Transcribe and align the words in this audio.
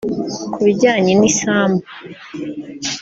Ku 0.51 0.57
bijyanye 0.65 1.11
n’isambu 1.19 1.83